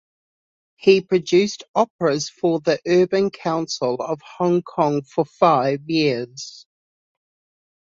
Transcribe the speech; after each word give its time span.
He 0.77 1.01
produced 1.01 1.61
operas 1.75 2.27
for 2.27 2.59
the 2.59 2.79
Urban 2.87 3.29
Council 3.29 3.97
of 4.01 4.19
Hong 4.39 4.63
Kong 4.63 5.03
for 5.03 5.25
five 5.25 5.87
years. 5.87 6.65